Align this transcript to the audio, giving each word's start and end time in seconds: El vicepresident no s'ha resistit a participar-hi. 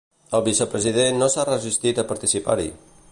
El 0.37 0.41
vicepresident 0.47 1.19
no 1.23 1.29
s'ha 1.33 1.45
resistit 1.51 2.01
a 2.05 2.09
participar-hi. 2.13 2.69